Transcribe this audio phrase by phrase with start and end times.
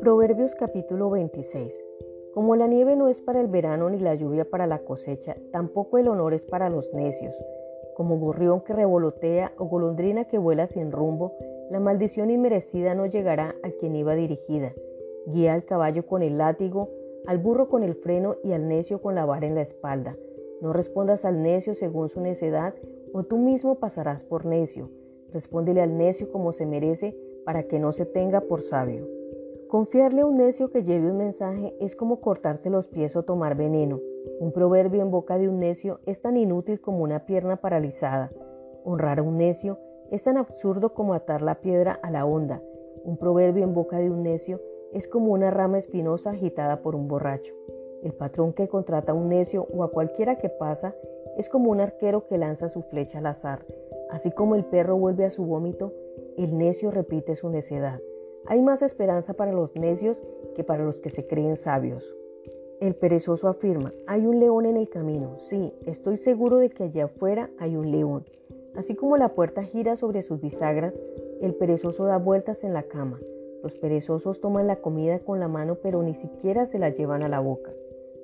[0.00, 1.84] Proverbios capítulo 26.
[2.34, 5.98] Como la nieve no es para el verano ni la lluvia para la cosecha, tampoco
[5.98, 7.34] el honor es para los necios.
[7.96, 11.36] Como gorrión que revolotea o golondrina que vuela sin rumbo,
[11.70, 14.72] la maldición inmerecida no llegará a quien iba dirigida.
[15.26, 16.90] Guía al caballo con el látigo,
[17.26, 20.16] al burro con el freno y al necio con la vara en la espalda.
[20.60, 22.74] No respondas al necio según su necedad,
[23.12, 24.90] o tú mismo pasarás por necio.
[25.32, 29.08] Respóndele al necio como se merece, para que no se tenga por sabio.
[29.68, 33.56] Confiarle a un necio que lleve un mensaje es como cortarse los pies o tomar
[33.56, 34.00] veneno.
[34.40, 38.32] Un proverbio en boca de un necio es tan inútil como una pierna paralizada.
[38.84, 39.78] Honrar a un necio
[40.10, 42.60] es tan absurdo como atar la piedra a la onda.
[43.04, 44.60] Un proverbio en boca de un necio
[44.92, 47.54] es como una rama espinosa agitada por un borracho.
[48.02, 50.94] El patrón que contrata a un necio o a cualquiera que pasa
[51.36, 53.64] es como un arquero que lanza su flecha al azar.
[54.10, 55.92] Así como el perro vuelve a su vómito,
[56.36, 58.00] el necio repite su necedad.
[58.46, 60.22] Hay más esperanza para los necios
[60.54, 62.16] que para los que se creen sabios.
[62.80, 65.38] El perezoso afirma, hay un león en el camino.
[65.38, 68.24] Sí, estoy seguro de que allá afuera hay un león.
[68.74, 70.98] Así como la puerta gira sobre sus bisagras,
[71.40, 73.20] el perezoso da vueltas en la cama.
[73.62, 77.28] Los perezosos toman la comida con la mano pero ni siquiera se la llevan a
[77.28, 77.70] la boca.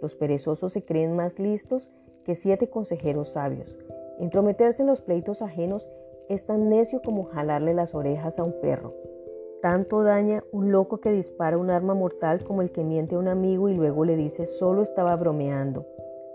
[0.00, 1.90] Los perezosos se creen más listos
[2.24, 3.76] que siete consejeros sabios.
[4.18, 5.90] Entrometerse en los pleitos ajenos
[6.28, 8.94] es tan necio como jalarle las orejas a un perro.
[9.60, 13.28] Tanto daña un loco que dispara un arma mortal como el que miente a un
[13.28, 15.86] amigo y luego le dice solo estaba bromeando.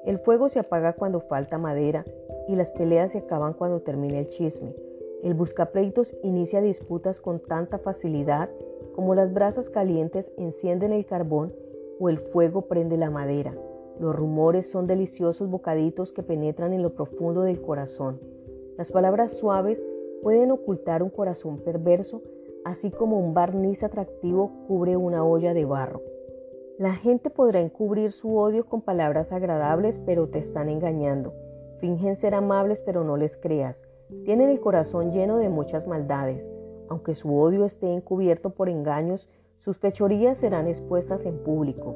[0.06, 2.06] El fuego se apaga cuando falta madera
[2.48, 4.74] y las peleas se acaban cuando termina el chisme.
[5.22, 8.50] El buscapleitos inicia disputas con tanta facilidad
[8.96, 11.54] como las brasas calientes encienden el carbón
[12.00, 13.54] o el fuego prende la madera.
[14.00, 18.20] Los rumores son deliciosos bocaditos que penetran en lo profundo del corazón.
[18.78, 19.84] Las palabras suaves
[20.24, 22.22] pueden ocultar un corazón perverso
[22.64, 26.02] así como un barniz atractivo cubre una olla de barro.
[26.78, 31.34] La gente podrá encubrir su odio con palabras agradables, pero te están engañando.
[31.80, 33.86] Fingen ser amables, pero no les creas.
[34.24, 36.50] Tienen el corazón lleno de muchas maldades.
[36.88, 41.96] Aunque su odio esté encubierto por engaños, sus pechorías serán expuestas en público.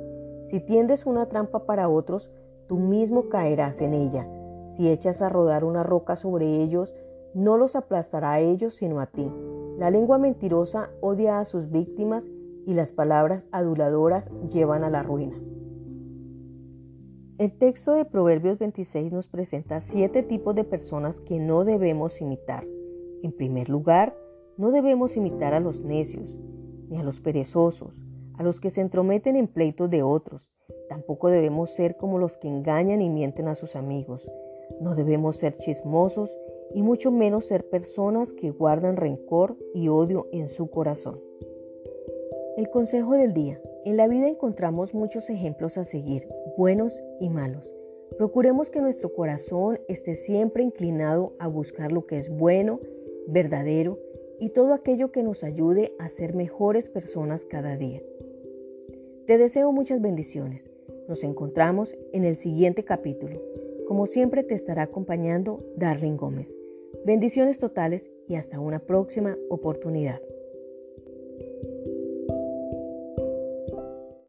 [0.53, 2.30] Si tiendes una trampa para otros,
[2.68, 4.30] tú mismo caerás en ella.
[4.68, 6.94] Si echas a rodar una roca sobre ellos,
[7.34, 9.31] no los aplastará a ellos, sino a ti.
[9.80, 12.30] La lengua mentirosa odia a sus víctimas
[12.68, 15.36] y las palabras aduladoras llevan a la ruina.
[17.40, 22.64] El texto de Proverbios 26 nos presenta siete tipos de personas que no debemos imitar.
[23.24, 24.16] En primer lugar,
[24.58, 26.38] no debemos imitar a los necios,
[26.90, 28.03] ni a los perezosos,
[28.38, 30.51] a los que se entrometen en pleitos de otros.
[30.89, 34.29] Tampoco debemos ser como los que engañan y mienten a sus amigos.
[34.79, 36.35] No debemos ser chismosos
[36.73, 41.19] y mucho menos ser personas que guardan rencor y odio en su corazón.
[42.57, 43.59] El consejo del día.
[43.85, 46.27] En la vida encontramos muchos ejemplos a seguir,
[46.57, 47.73] buenos y malos.
[48.17, 52.79] Procuremos que nuestro corazón esté siempre inclinado a buscar lo que es bueno,
[53.27, 53.97] verdadero
[54.43, 58.01] y todo aquello que nos ayude a ser mejores personas cada día.
[59.25, 60.69] Te deseo muchas bendiciones.
[61.07, 63.41] Nos encontramos en el siguiente capítulo.
[63.87, 66.57] Como siempre te estará acompañando Darling Gómez.
[67.05, 70.19] Bendiciones totales y hasta una próxima oportunidad.